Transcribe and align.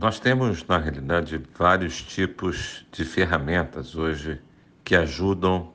Nós 0.00 0.20
temos, 0.20 0.64
na 0.64 0.78
realidade, 0.78 1.42
vários 1.58 2.00
tipos 2.00 2.86
de 2.92 3.04
ferramentas 3.04 3.96
hoje 3.96 4.40
que 4.84 4.94
ajudam 4.94 5.72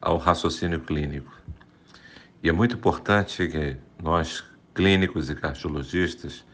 ao 0.00 0.18
raciocínio 0.18 0.78
clínico. 0.82 1.36
E 2.44 2.48
é 2.48 2.52
muito 2.52 2.76
importante 2.76 3.48
que 3.48 3.76
nós, 4.00 4.44
clínicos 4.72 5.28
e 5.30 5.34
cardiologistas, 5.34 6.44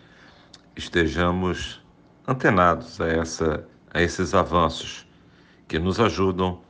estejamos 0.75 1.85
antenados 2.27 2.99
a, 2.99 3.09
essa, 3.09 3.69
a 3.93 4.01
esses 4.01 4.33
avanços 4.33 5.07
que 5.69 5.79
nos 5.79 6.01
ajudam 6.01 6.63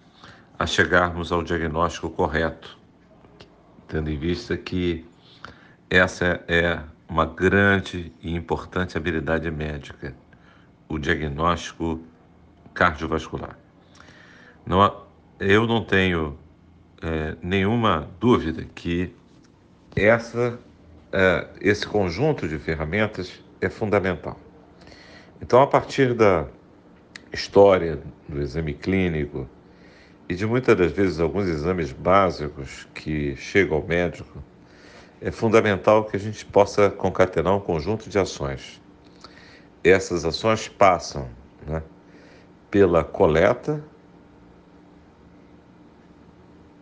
a 0.58 0.66
chegarmos 0.66 1.30
ao 1.30 1.44
diagnóstico 1.44 2.10
correto, 2.10 2.76
tendo 3.86 4.10
em 4.10 4.18
vista 4.18 4.56
que 4.56 5.06
essa 5.88 6.42
é 6.48 6.82
uma 7.08 7.26
grande 7.26 8.12
e 8.20 8.34
importante 8.34 8.96
habilidade 8.96 9.48
médica, 9.48 10.16
o 10.92 10.98
diagnóstico 10.98 11.98
cardiovascular. 12.74 13.58
Não, 14.66 15.04
eu 15.40 15.66
não 15.66 15.82
tenho 15.82 16.38
é, 17.00 17.34
nenhuma 17.42 18.10
dúvida 18.20 18.66
que 18.74 19.10
essa, 19.96 20.58
é, 21.10 21.48
esse 21.62 21.86
conjunto 21.86 22.46
de 22.46 22.58
ferramentas 22.58 23.42
é 23.58 23.70
fundamental. 23.70 24.38
Então, 25.40 25.62
a 25.62 25.66
partir 25.66 26.12
da 26.12 26.46
história 27.32 27.98
do 28.28 28.42
exame 28.42 28.74
clínico 28.74 29.48
e 30.28 30.34
de 30.34 30.46
muitas 30.46 30.76
das 30.76 30.92
vezes 30.92 31.18
alguns 31.18 31.48
exames 31.48 31.90
básicos 31.90 32.86
que 32.92 33.34
chegam 33.36 33.78
ao 33.78 33.82
médico, 33.82 34.44
é 35.22 35.30
fundamental 35.30 36.04
que 36.04 36.16
a 36.16 36.20
gente 36.20 36.44
possa 36.44 36.90
concatenar 36.90 37.56
um 37.56 37.60
conjunto 37.60 38.10
de 38.10 38.18
ações. 38.18 38.81
Essas 39.84 40.24
ações 40.24 40.68
passam 40.68 41.28
né, 41.66 41.82
pela 42.70 43.02
coleta 43.02 43.82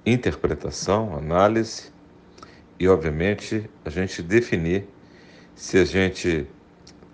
interpretação, 0.04 1.16
análise 1.16 1.92
e, 2.78 2.88
obviamente, 2.88 3.68
a 3.84 3.90
gente 3.90 4.22
definir 4.22 4.86
se 5.54 5.78
a 5.78 5.84
gente 5.84 6.46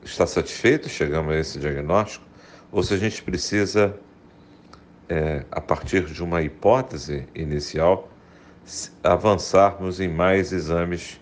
está 0.05 0.27
satisfeito, 0.27 0.89
chegamos 0.89 1.35
a 1.35 1.39
esse 1.39 1.59
diagnóstico, 1.59 2.25
ou 2.71 2.83
se 2.83 2.95
a 2.95 2.97
gente 2.97 3.23
precisa, 3.23 3.99
é, 5.09 5.45
a 5.51 5.61
partir 5.61 6.05
de 6.05 6.23
uma 6.23 6.43
hipótese 6.43 7.27
inicial, 7.35 8.09
avançarmos 9.03 10.01
em 10.01 10.09
mais 10.09 10.53
exames 10.53 11.21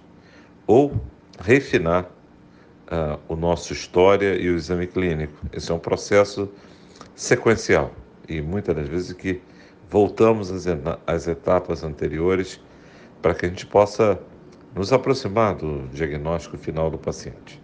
ou 0.67 0.99
refinar 1.41 2.11
uh, 2.91 3.19
o 3.29 3.37
nosso 3.37 3.73
história 3.73 4.35
e 4.35 4.49
o 4.49 4.57
exame 4.57 4.87
clínico. 4.87 5.35
Esse 5.53 5.71
é 5.71 5.75
um 5.75 5.79
processo 5.79 6.51
sequencial 7.15 7.93
e 8.29 8.41
muitas 8.41 8.75
das 8.75 8.89
vezes 8.89 9.13
que 9.13 9.41
voltamos 9.91 10.51
às 11.07 11.29
etapas 11.29 11.85
anteriores 11.85 12.61
para 13.21 13.35
que 13.35 13.47
a 13.47 13.49
gente 13.49 13.67
possa 13.67 14.19
nos 14.75 14.93
aproximar 14.93 15.55
do 15.55 15.87
diagnóstico 15.89 16.59
final 16.59 16.91
do 16.91 16.99
paciente. 16.99 17.63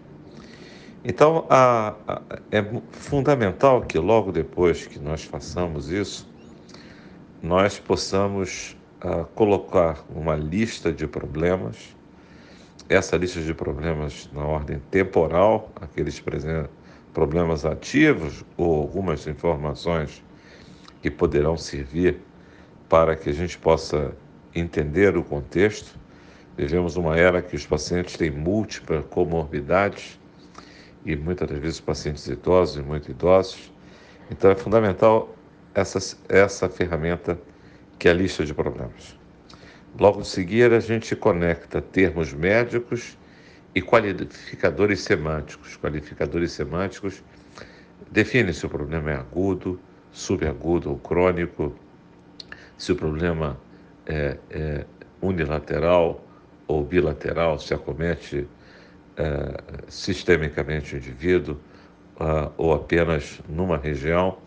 Então, 1.03 1.45
a, 1.49 1.95
a, 2.07 2.21
é 2.51 2.63
fundamental 2.91 3.81
que 3.81 3.97
logo 3.97 4.31
depois 4.31 4.85
que 4.85 4.99
nós 4.99 5.23
façamos 5.23 5.89
isso, 5.89 6.29
nós 7.41 7.79
possamos 7.79 8.77
a, 9.01 9.23
colocar 9.35 10.05
uma 10.15 10.35
lista 10.35 10.93
de 10.93 11.07
problemas, 11.07 11.95
essa 12.91 13.15
lista 13.15 13.39
de 13.39 13.53
problemas 13.53 14.29
na 14.33 14.43
ordem 14.43 14.77
temporal, 14.91 15.71
aqueles 15.79 16.21
problemas 17.13 17.65
ativos 17.65 18.43
ou 18.57 18.81
algumas 18.81 19.25
informações 19.27 20.21
que 21.01 21.09
poderão 21.09 21.55
servir 21.55 22.19
para 22.89 23.15
que 23.15 23.29
a 23.29 23.33
gente 23.33 23.57
possa 23.57 24.13
entender 24.53 25.15
o 25.15 25.23
contexto. 25.23 25.97
Vivemos 26.57 26.97
uma 26.97 27.17
era 27.17 27.41
que 27.41 27.55
os 27.55 27.65
pacientes 27.65 28.17
têm 28.17 28.29
múltiplas 28.29 29.05
comorbidades 29.05 30.19
e 31.05 31.15
muitas 31.15 31.47
das 31.47 31.59
vezes 31.59 31.79
pacientes 31.79 32.27
idosos 32.27 32.75
e 32.75 32.81
muito 32.81 33.09
idosos. 33.09 33.71
Então 34.29 34.51
é 34.51 34.55
fundamental 34.55 35.33
essa, 35.73 36.17
essa 36.27 36.67
ferramenta 36.67 37.39
que 37.97 38.09
é 38.09 38.11
a 38.11 38.13
lista 38.13 38.43
de 38.43 38.53
problemas. 38.53 39.20
Logo 39.99 40.21
de 40.21 40.27
seguir, 40.27 40.71
a 40.71 40.79
gente 40.79 41.15
conecta 41.15 41.81
termos 41.81 42.33
médicos 42.33 43.17
e 43.75 43.81
qualificadores 43.81 45.01
semânticos. 45.01 45.77
Qualificadores 45.77 46.53
semânticos 46.53 47.21
definem 48.09 48.53
se 48.53 48.65
o 48.65 48.69
problema 48.69 49.11
é 49.11 49.15
agudo, 49.15 49.79
subagudo 50.11 50.89
ou 50.89 50.97
crônico, 50.97 51.75
se 52.77 52.91
o 52.93 52.95
problema 52.95 53.59
é, 54.05 54.37
é 54.49 54.85
unilateral 55.21 56.25
ou 56.67 56.85
bilateral, 56.85 57.59
se 57.59 57.73
acomete 57.73 58.47
é, 59.17 59.81
sistemicamente 59.89 60.95
o 60.95 60.97
indivíduo 60.97 61.57
uh, 62.15 62.51
ou 62.57 62.73
apenas 62.73 63.41
numa 63.47 63.77
região, 63.77 64.37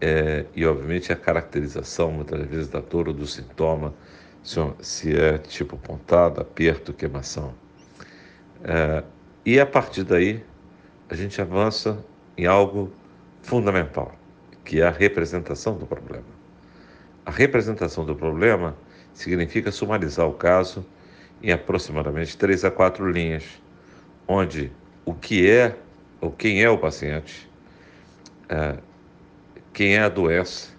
é, 0.00 0.46
e 0.54 0.64
obviamente 0.64 1.12
a 1.12 1.16
caracterização 1.16 2.12
muitas 2.12 2.46
vezes 2.46 2.68
da 2.68 2.80
dor 2.80 3.08
ou 3.08 3.14
do 3.14 3.26
sintoma, 3.26 3.92
se, 4.42 5.16
é 5.16 5.38
tipo 5.38 5.76
pontada, 5.76 6.42
aperto, 6.42 6.92
queimação. 6.92 7.54
É, 8.64 9.04
e 9.44 9.58
a 9.58 9.66
partir 9.66 10.04
daí 10.04 10.44
a 11.08 11.14
gente 11.14 11.40
avança 11.40 12.04
em 12.36 12.46
algo 12.46 12.92
fundamental 13.42 14.16
que 14.64 14.80
é 14.80 14.86
a 14.86 14.90
representação 14.90 15.76
do 15.76 15.86
problema. 15.86 16.24
A 17.24 17.30
representação 17.30 18.04
do 18.04 18.14
problema 18.14 18.76
significa 19.12 19.70
sumarizar 19.70 20.26
o 20.26 20.34
caso 20.34 20.84
em 21.42 21.50
aproximadamente 21.50 22.36
três 22.36 22.64
a 22.64 22.70
quatro 22.70 23.10
linhas, 23.10 23.44
onde 24.26 24.72
o 25.04 25.12
que 25.12 25.48
é 25.48 25.76
ou 26.20 26.30
quem 26.30 26.62
é 26.62 26.70
o 26.70 26.78
paciente, 26.78 27.50
é, 28.48 28.76
quem 29.72 29.96
é 29.96 30.02
a 30.02 30.08
doença 30.08 30.70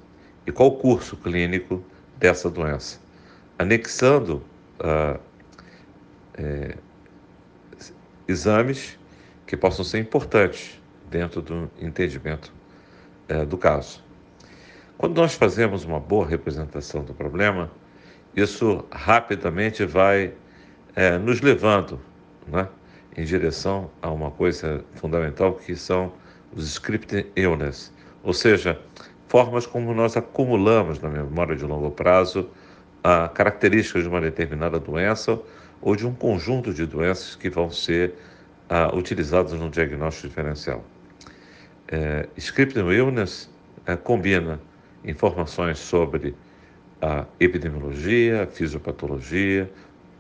e 0.48 0.52
qual 0.52 0.70
o 0.70 0.78
curso 0.78 1.18
clínico 1.18 1.84
dessa 2.18 2.50
doença, 2.50 3.00
anexando 3.58 4.44
uh, 4.80 5.20
é, 6.36 6.76
exames 8.28 8.98
que 9.46 9.56
possam 9.56 9.86
ser 9.86 10.00
importantes 10.00 10.82
dentro 11.10 11.42
do 11.42 11.70
entendimento 11.80 12.52
é, 13.28 13.46
do 13.46 13.58
caso. 13.58 14.04
Quando 14.98 15.18
nós 15.18 15.36
fazemos 15.36 15.84
uma 15.84 16.00
boa 16.00 16.26
representação 16.26 17.04
do 17.04 17.14
problema, 17.14 17.70
isso 18.36 18.86
rapidamente 18.92 19.86
vai 19.86 20.34
é, 20.96 21.18
nos 21.18 21.42
levando 21.42 22.00
né, 22.48 22.68
em 23.16 23.24
direção 23.24 23.92
a 24.02 24.10
uma 24.10 24.32
coisa 24.32 24.84
fundamental 24.96 25.54
que 25.54 25.76
são 25.76 26.14
os 26.56 26.66
script 26.66 27.32
illness, 27.36 27.92
ou 28.24 28.34
seja, 28.34 28.80
formas 29.28 29.66
como 29.66 29.94
nós 29.94 30.16
acumulamos 30.16 31.00
na 31.00 31.10
memória 31.10 31.56
de 31.56 31.66
longo 31.66 31.92
prazo 31.92 32.50
a 33.04 33.28
características 33.28 34.04
de 34.04 34.10
uma 34.10 34.22
determinada 34.22 34.80
doença 34.80 35.40
ou 35.82 35.96
de 35.96 36.08
um 36.08 36.14
conjunto 36.14 36.74
de 36.74 36.86
doenças 36.86 37.36
que 37.36 37.50
vão 37.50 37.70
ser 37.70 38.14
uh, 38.70 38.96
utilizadas 38.96 39.52
no 39.54 39.70
diagnóstico 39.70 40.30
diferencial. 40.30 40.84
É, 41.88 42.28
Script 42.38 42.80
Illness 42.80 43.50
é, 43.86 43.96
combina 43.96 44.60
informações 45.04 45.78
sobre 45.78 46.34
a 47.02 47.26
epidemiologia, 47.40 48.44
a 48.44 48.48
fisiopatologia, 48.48 49.70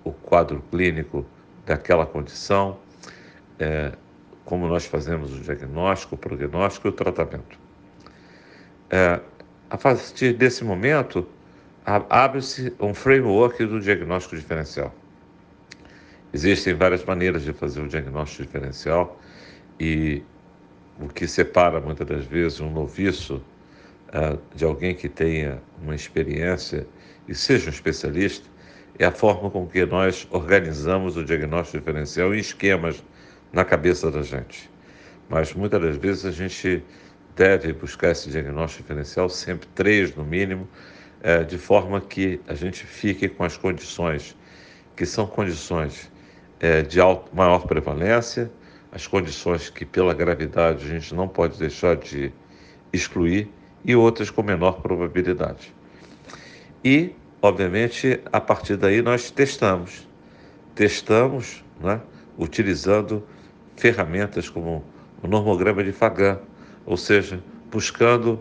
o 0.04 0.12
quadro 0.12 0.62
clínico 0.70 1.26
daquela 1.66 2.06
condição, 2.06 2.78
é, 3.58 3.94
como 4.44 4.68
nós 4.68 4.86
fazemos 4.86 5.34
o 5.34 5.40
diagnóstico, 5.40 6.16
o 6.16 6.18
prognóstico 6.18 6.88
e 6.88 6.90
o 6.90 6.92
tratamento. 6.92 7.58
É, 8.90 9.22
a 9.70 9.78
partir 9.78 10.34
desse 10.34 10.64
momento, 10.64 11.26
abre-se 11.86 12.74
um 12.80 12.94
framework 12.94 13.66
do 13.66 13.80
diagnóstico 13.80 14.36
diferencial. 14.36 14.94
Existem 16.34 16.74
várias 16.74 17.04
maneiras 17.04 17.44
de 17.44 17.54
fazer 17.54 17.82
o 17.82 17.88
diagnóstico 17.88 18.44
diferencial 18.44 19.20
e 19.80 20.24
o 21.00 21.08
que 21.08 21.28
separa 21.28 21.80
muitas 21.80 22.08
das 22.08 22.26
vezes 22.26 22.60
um 22.60 22.72
noviço 22.72 23.44
uh, 24.10 24.40
de 24.56 24.64
alguém 24.64 24.96
que 24.96 25.10
tenha 25.10 25.62
uma 25.82 25.94
experiência 25.94 26.88
e 27.28 27.36
seja 27.36 27.68
um 27.68 27.74
especialista 27.74 28.48
é 29.00 29.06
a 29.06 29.12
forma 29.12 29.50
com 29.50 29.68
que 29.68 29.86
nós 29.86 30.28
organizamos 30.32 31.18
o 31.18 31.24
diagnóstico 31.24 31.80
diferencial 31.80 32.34
em 32.34 32.38
esquemas 32.38 33.04
na 33.52 33.66
cabeça 33.66 34.12
da 34.12 34.22
gente. 34.22 34.70
Mas 35.30 35.54
muitas 35.54 35.82
das 35.82 35.98
vezes 35.98 36.26
a 36.26 36.32
gente 36.32 36.84
deve 37.36 37.74
buscar 37.74 38.12
esse 38.12 38.30
diagnóstico 38.30 38.84
diferencial, 38.84 39.30
sempre 39.30 39.68
três 39.74 40.16
no 40.16 40.24
mínimo, 40.24 40.68
uh, 41.24 41.46
de 41.46 41.58
forma 41.58 42.02
que 42.02 42.40
a 42.48 42.54
gente 42.54 42.86
fique 42.86 43.28
com 43.30 43.44
as 43.44 43.58
condições, 43.58 44.36
que 44.96 45.06
são 45.06 45.26
condições 45.26 46.12
uh, 46.62 46.88
de 46.88 47.00
alto, 47.00 47.34
maior 47.36 47.66
prevalência, 47.66 48.52
as 48.92 49.08
condições 49.08 49.70
que, 49.70 49.86
pela 49.86 50.14
gravidade, 50.14 50.86
a 50.86 50.88
gente 50.88 51.16
não 51.16 51.28
pode 51.28 51.58
deixar 51.58 51.96
de 51.96 52.32
excluir 52.92 53.50
e 53.84 53.96
outras 53.96 54.30
com 54.30 54.44
menor 54.44 54.82
probabilidade. 54.82 55.74
E, 56.84 57.16
obviamente, 57.42 58.20
a 58.32 58.40
partir 58.40 58.78
daí 58.78 59.02
nós 59.02 59.32
testamos. 59.32 60.08
Testamos, 60.76 61.64
né, 61.82 62.00
utilizando 62.38 63.26
ferramentas 63.76 64.50
como 64.50 64.84
o 65.22 65.28
normograma 65.28 65.84
de 65.84 65.92
Fagan, 65.92 66.40
ou 66.86 66.98
seja, 66.98 67.40
buscando 67.72 68.40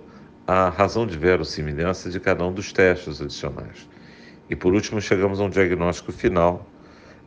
a 0.52 0.68
razão 0.68 1.06
de 1.06 1.16
verossimilhança 1.16 2.10
de 2.10 2.20
cada 2.20 2.44
um 2.44 2.52
dos 2.52 2.74
testes 2.74 3.22
adicionais. 3.22 3.88
E 4.50 4.54
por 4.54 4.74
último, 4.74 5.00
chegamos 5.00 5.40
a 5.40 5.44
um 5.44 5.48
diagnóstico 5.48 6.12
final, 6.12 6.66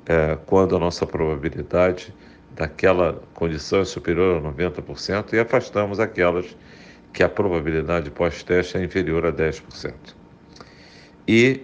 é, 0.05 0.37
quando 0.45 0.75
a 0.75 0.79
nossa 0.79 1.07
probabilidade 1.07 2.13
daquela 2.55 3.23
condição 3.33 3.79
é 3.79 3.85
superior 3.85 4.37
a 4.37 4.51
90% 4.51 5.33
e 5.33 5.39
afastamos 5.39 5.99
aquelas 5.99 6.55
que 7.11 7.23
a 7.23 7.29
probabilidade 7.29 8.11
pós-teste 8.11 8.77
é 8.77 8.83
inferior 8.83 9.25
a 9.25 9.31
10%. 9.31 9.93
E, 11.27 11.61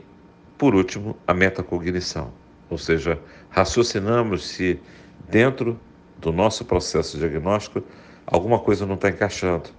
por 0.57 0.73
último, 0.73 1.15
a 1.27 1.33
metacognição, 1.33 2.33
ou 2.71 2.77
seja, 2.79 3.19
raciocinamos 3.51 4.47
se 4.47 4.79
dentro 5.29 5.79
do 6.17 6.31
nosso 6.31 6.65
processo 6.65 7.19
diagnóstico 7.19 7.83
alguma 8.25 8.57
coisa 8.57 8.83
não 8.87 8.95
está 8.95 9.09
encaixando, 9.09 9.69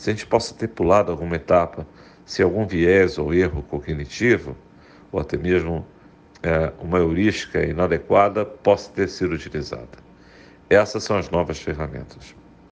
se 0.00 0.08
a 0.08 0.14
gente 0.14 0.26
possa 0.26 0.54
ter 0.54 0.68
pulado 0.68 1.12
alguma 1.12 1.36
etapa, 1.36 1.86
se 2.24 2.42
algum 2.42 2.66
viés 2.66 3.18
ou 3.18 3.34
erro 3.34 3.62
cognitivo, 3.62 4.56
ou 5.12 5.20
até 5.20 5.36
mesmo 5.36 5.86
é, 6.42 6.72
uma 6.80 6.96
heurística 6.96 7.62
inadequada, 7.62 8.46
possa 8.46 8.90
ter 8.92 9.10
sido 9.10 9.34
utilizada. 9.34 9.98
Essas 10.70 11.04
são 11.04 11.18
as 11.18 11.28
novas 11.28 11.60
ferramentas. 11.60 12.34